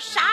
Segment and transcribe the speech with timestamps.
[0.00, 0.29] 杀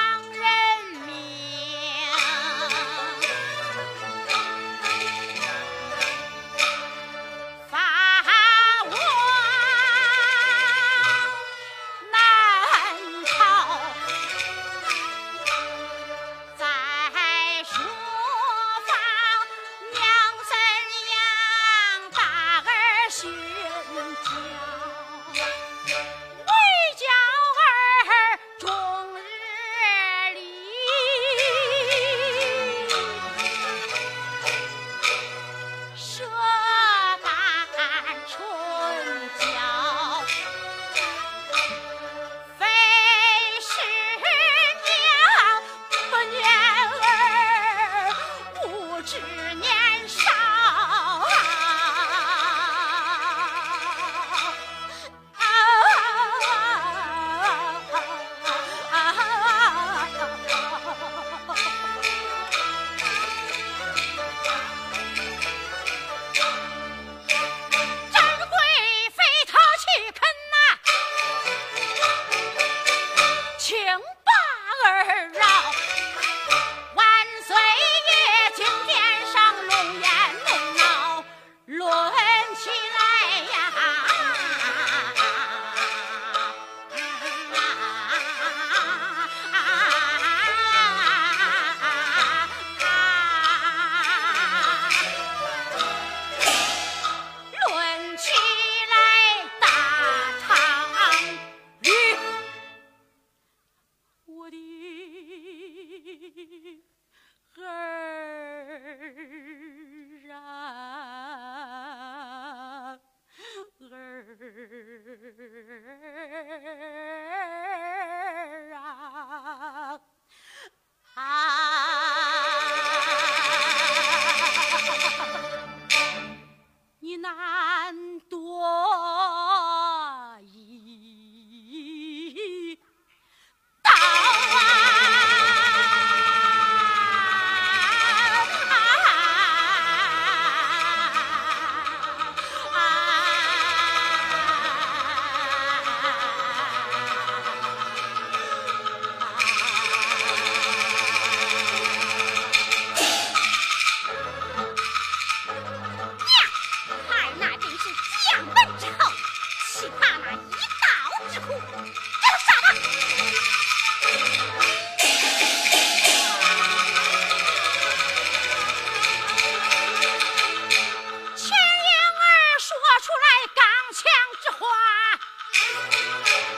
[173.07, 173.63] 出来刚
[173.93, 174.03] 枪
[174.41, 174.59] 之话，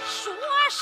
[0.10, 0.34] 说
[0.72, 0.82] 谁？